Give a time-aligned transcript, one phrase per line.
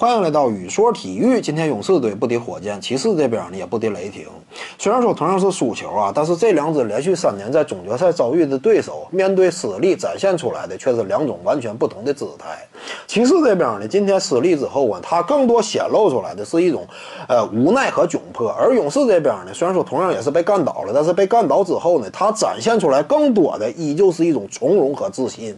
[0.00, 1.42] 欢迎来到宇说体育。
[1.42, 4.24] 今天勇士队不敌火箭，骑士这边呢也不敌雷霆。
[4.78, 12.66] 虽然说同样是输球啊，但是这两支连续三年在总决赛遭遇的对手，面对失利展现出来的却是两种完全不同的姿态。
[13.06, 16.86] 骑士这边呢，今天失利之后啊，他更多显露出来的是一种
[17.28, 25.54] 呃无奈和窘迫；而勇士这边呢，虽然说同样也是被干倒了，但是被干倒之后呢，他展现出来更多的依旧是一种从容和自信。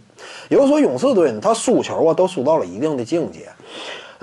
[0.49, 3.47] 也就是说，勇士队呢，他输球啊都输到了一定的境界。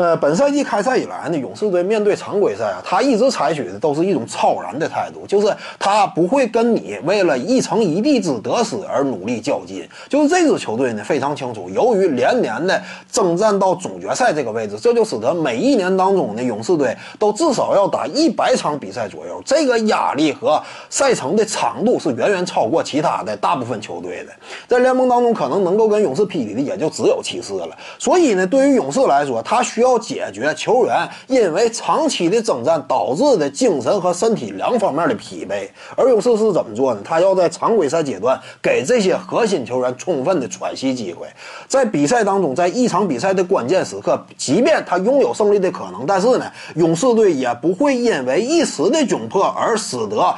[0.01, 9.87] 呃，本赛季开赛以来呢，勇士队面对常规赛啊，他一直采取的都是一种超然的态度，就是他不会跟你为了一城一地之得失而努力较劲。
[10.09, 12.83] 就是这支球队呢，非常清楚，由于连年的
[13.13, 20.59] 征战到总决赛这个位置，这就使得每一年当中呢，勇士队都至少要打一百场比赛左右，这个压力和
[20.89, 24.33] 赛程的长度是远远超过其他的大部分球队的。
[24.67, 27.69] 在联盟当中，可能能够跟勇士匹敌的也就只有骑士了。
[27.99, 29.90] 所以呢，对于勇士来说，他需要。
[29.91, 37.01] 要解决球员因为长期的征战导致的精神和身体两方面的疲惫，而勇士是怎么做呢？
[37.05, 41.27] 他要在常规赛阶段给这些核心球员充分的喘息机会，
[41.67, 46.47] 在比赛当中，在一场比赛的关键时刻，即便他拥有胜利的可能，但是呢，
[46.77, 50.35] 勇士队也不会因为一时的窘迫而使得。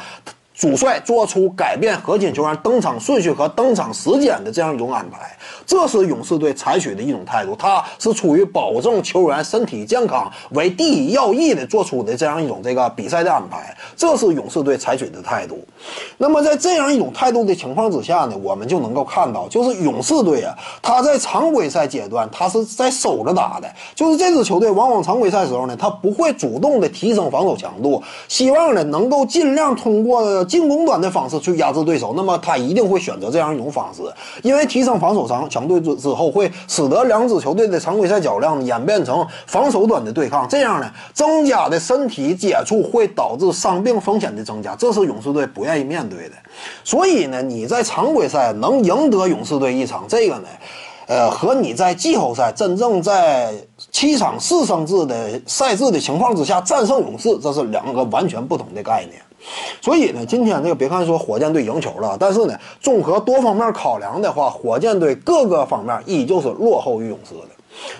[0.62, 7.56] 主帅做出改变核心球员登场顺序和登场时间的这样一种安排，这是勇士队采取的一种态度。
[7.56, 15.58] 他是出于保证球员身体健康为第一要义的做出的这样一种这个比赛的安排，这是勇士队采取的态度。
[16.16, 30.22] 那么在这样一种态度的情况之下呢，我们就能够看到，就是勇士队啊，他在常规赛阶段他是在守着打的，就是这支球队往往常规赛时候呢，他不会主动的提升防守强度，希望呢能够尽量通过。
[30.52, 34.02] 进攻端的方式去压制对手，那么他一定会选择这样一种方式，
[34.42, 46.34] 因为提升防守强强度之之后，会使得两支球队的常规赛较量演变成防守端的对抗，这样呢，增加的身体接触会导致伤病风险的增加，这是勇士队不愿意面对的。
[46.84, 50.48] 所以呢，你在常规赛能赢得勇士队一场，这个呢，
[51.12, 53.52] 呃，和你在季后赛真正在
[53.90, 59.20] 七场四胜制的赛制的情况之下战胜勇士，这是两个完全不同的概念。
[59.82, 67.48] 所以呢，今天这个别看说火箭队赢球了，但是呢，综合多方面考量的话，火箭队各个方面依旧是落后于勇士的。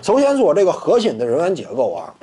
[0.00, 2.14] 首先说这个核心的人员结构啊。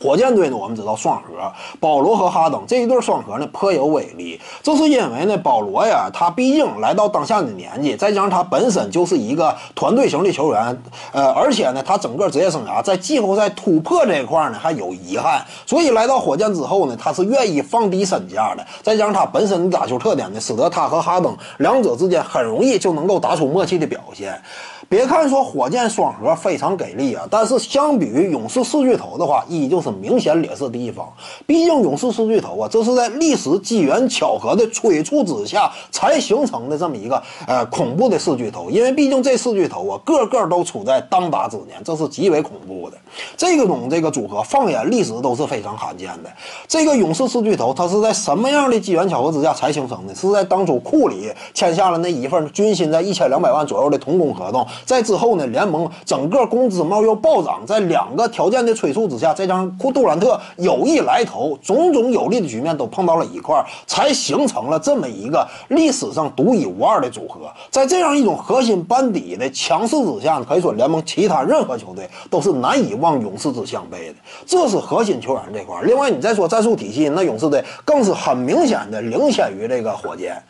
[0.00, 4.40] 火箭队呢，我们知道双核，保罗和哈登这一对双核呢颇有威力。
[4.62, 10.82] 这是因为呢，保罗呀，他毕竟来到当下的年纪，再加上他本身就是一个团队型的球员，
[11.12, 18.64] 呃，而且呢，他整个职业生涯在季后赛突破这一块呢还有遗憾，所以来到火箭之后呢，他是愿意放低身价的。
[18.82, 24.40] 再加上他本身的打球特点呢，使得他和哈登两者之间很容易就能够打出默契的表现。
[24.88, 31.06] 别看说火箭双核非常给力啊，但是相比于勇士四巨头的话，依旧是明显劣势的一方。
[31.46, 38.70] 毕竟勇士四巨头啊，这是在历史机缘巧合的催促之下才形成的这么一个呃恐怖的四巨头。
[38.70, 42.96] 因为毕竟这四巨头啊，个个都处在当打之年，这是极为恐怖的。
[43.36, 46.30] 这个种这个组合，放眼历史都是非常罕见的。
[46.66, 50.14] 这个勇士四巨头，它是在什么样的机缘巧合之下才形成的？
[50.14, 54.66] 是在当初库里签下了那一份军薪在一千两百万左右的同工合同。
[54.84, 67.40] 在之后呢，联盟整个工资帽又暴涨，在两个条件的催促之下，这张库杜兰特有意来投，种种有利的局面都碰到了一块儿，才形成了这么一个历史上独一无二的组合。
[67.70, 74.14] 在这样一种核心班底的强势之下，可以说联盟其他任何球队都是难以望勇士之项背的。
[74.46, 75.84] 这是核心球员这块儿。
[75.84, 80.42] 另外，你再说战术体系，那勇士队更是很明显的领先于这个火箭。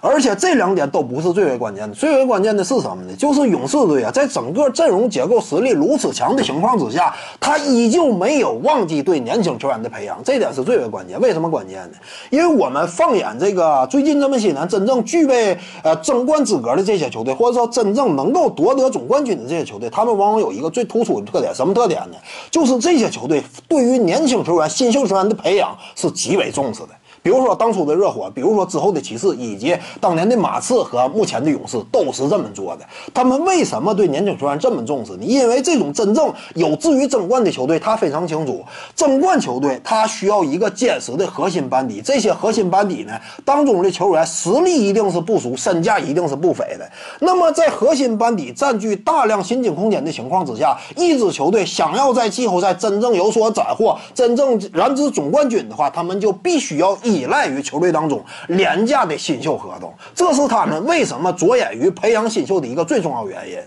[0.00, 3.16] 而且这两点都不是最为关键的，最为关键的是什么呢？
[3.16, 11.20] 就是勇士四队啊，在整个阵容结构实力如此强的情况之下，他依旧没有忘记对年轻球员的培养，这点是最为关键。
[11.20, 11.96] 为什么关键呢？
[12.30, 22.16] 因为我们放眼这个最近这么些年，真正具备呃争冠资格的这些球队，或者说真正能够夺得总冠军的这些球队，他们往往有一个最突出的特点，什么特点呢？
[22.52, 26.90] 就是这些球队对于年轻球员、新秀球员的培养是极为重视的。
[27.24, 32.84] 比如说当初的热火，比如说之后的骑士，以及当年的马刺和目前的勇士，都是这么做的。
[33.14, 35.24] 他们为什么对年轻球员这么重视呢？
[35.24, 38.62] 因为这种真正有志于争冠的球队，他非常清楚，
[38.94, 42.02] 争冠球队他需要一个坚实的核心班底。
[42.04, 46.86] 这些核心班底呢，当中的球员实力一定是不俗，身价一定是不菲的。
[47.20, 57.13] 那么在核心班底占据大量薪金空间的情况之下，一支球队想要在季后赛真正有所斩获，真正燃指总冠军的话，他们就必须要一。
[57.14, 63.58] 依赖于球队当中廉价的新秀合同，这是他们为什么着眼于培养新秀的一个最重要原因。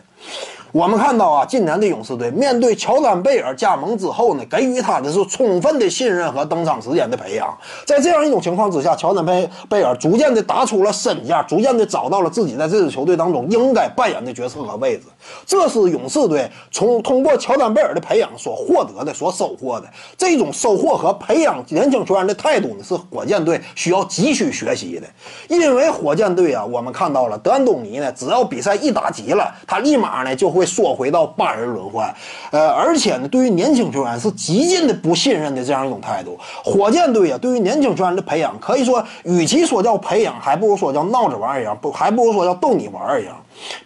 [0.73, 7.57] 我们看到啊，今年的勇士队面对乔丹贝尔加盟之后呢，给予他的是充分的信任和登场时间的培养。
[7.85, 15.03] 在这样一种情况之下，乔丹贝贝尔逐渐的打出了身价，逐渐的找到了自己在这支球队当中应该扮演的角色和位置。
[15.45, 19.87] 这是勇士队从通过乔丹贝尔的培养所获得的、所收获的
[20.17, 25.07] 这种收获和培养年轻球员的态度呢，是火箭队需要急需学习的。
[25.47, 30.56] 因为火箭队啊，我们看到了德安东尼呢，只要比赛一打急了，他立马呢就。
[30.57, 32.13] 会缩回到八人轮换，
[32.51, 36.37] 呃，而且呢，对于年轻球员是极尽的不信任的这样一种态度。
[36.63, 43.35] 火箭队啊，对于年轻球员的培养，可以说，与其说叫培养，还不如说叫闹着玩一样，不，还不如说叫逗你玩一样。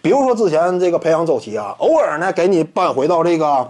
[0.00, 3.68] 比如说之前这个培养周期啊，偶尔呢给你扳回到这个，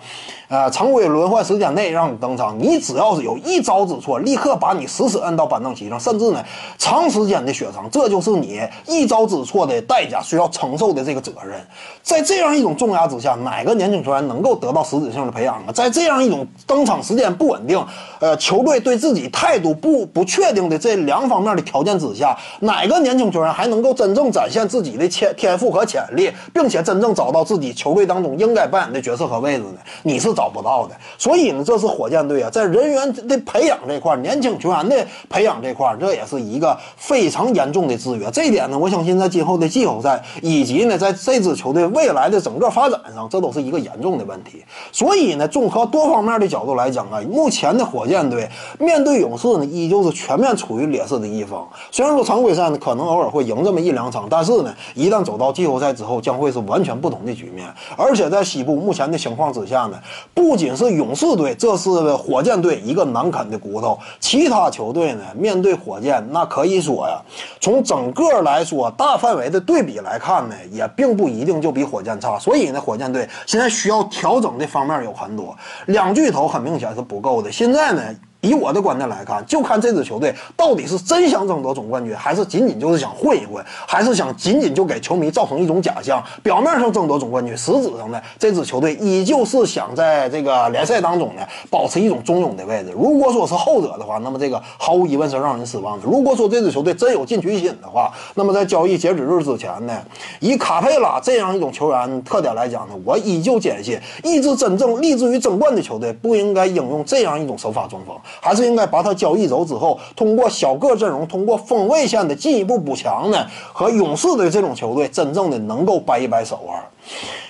[0.49, 6.43] 呃，常规轮换时间内让你登场，你只要是有一招之错，立刻把你死死摁到板凳席上，甚至呢
[6.78, 11.60] 长时间的雪藏，这就是你一招之错的代价，需要承受的这个责任。
[12.02, 15.72] 在这样一种重压之下，哪个年轻球员能够得到实质性的培养啊？
[15.72, 17.84] 在这样一种登场时间不稳定，
[18.19, 25.87] 呃，球队对自己态度不不确定的这两方面的条件之下，哪个年轻球员还能够真正展现自己的天天赋和？
[25.92, 29.74] 潜力，并且真正找到自己球队当中应该扮演的角色和位置呢？
[30.04, 30.94] 你是找不到的。
[31.18, 38.30] 所以呢，这是火箭队啊，在人员的培养这块，年轻球员的培养这块，这也是一个非常严重的制约。
[38.30, 44.64] 这一点呢，我相信在今后的季后赛以及呢，在这支球队未来的整个发展上，这都是一个严重的问题。
[44.90, 48.48] 所以呢，综合多方面的角度来讲啊，目前的火箭队
[48.78, 51.68] 面对勇士呢，依旧是全面处于劣势的一方。
[51.90, 59.99] 虽然说常规赛呢，可能偶尔会赢这么一两场，但是呢，一旦走到季后赛，赛之后将会是完全不同的局面，而且在西部目前的情况之下呢，
[60.32, 67.20] 不仅是勇士队，这是火箭队一个难啃的骨头，其他球队呢面对火箭，那可以说呀，
[67.61, 75.56] 从整个来说大范围的对比来看呢，也并不一定就比火箭差，所以呢，火箭队现在需要调整的方面有很多，
[75.87, 78.02] 两巨头很明显是不够的，现在呢。
[78.42, 86.20] 以我的观点来看，就看这支球队到底是真想争夺总冠军，还是仅仅就是想混一混，还是想仅仅就给球迷造成一种假象。
[86.42, 92.92] 表面上争夺总冠军，实质上呢，这支球队依旧是想在这个联赛当中呢保持一种中庸的位置。
[92.92, 96.04] 如果说是后者的话，那么这个毫无疑问是让人失望的。
[96.04, 99.96] 如果说这支球队真有进取心的话，那么在交易截止日之前呢，
[100.40, 108.16] 以卡佩拉这样一种球员特点来讲呢，我依旧坚信，一支真正立志于争冠的球队不应该应用这样一种手法中锋。
[108.40, 116.82] 还是应该把他交易走之后，通过小个阵容，通过锋卫线的进一步补强呢，和勇士队这种球队真正的能够掰一掰手腕。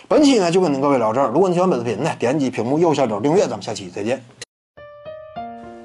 [0.09, 4.23] 本期呢就跟您各位聊这儿，如果你喜欢本视频呢，点击屏幕右下角订阅，咱们下期再见。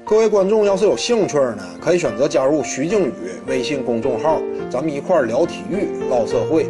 [0.04, 3.12] 各位观众要是有兴趣呢，可以选择加入徐静宇
[3.46, 4.38] 微信公众号，
[4.70, 6.66] 咱们一块聊体育、唠社会。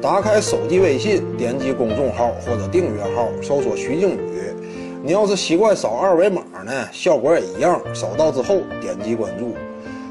[0.00, 4.20] 打开手机微信，点击公众号或者订阅号，搜索徐静宇。
[5.06, 7.80] 你要是习惯扫二维码呢，效果也一样。
[7.94, 9.54] 扫到之后点击关注。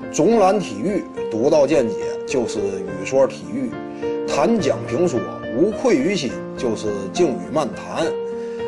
[0.09, 1.95] 总览体育，独到见解
[2.25, 3.71] 就是语说体育，
[4.25, 5.19] 谈讲评说
[5.57, 8.05] 无愧于心就是静语漫谈。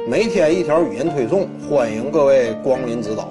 [0.05, 3.29] 每天一条语音推送，欢迎各位光临指导。